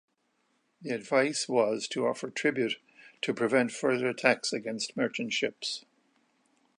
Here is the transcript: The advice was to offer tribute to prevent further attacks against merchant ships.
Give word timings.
The 0.81 0.95
advice 0.95 1.47
was 1.47 1.87
to 1.89 2.07
offer 2.07 2.31
tribute 2.31 2.77
to 3.21 3.35
prevent 3.35 3.71
further 3.71 4.07
attacks 4.07 4.51
against 4.51 4.97
merchant 4.97 5.31
ships. 5.31 5.85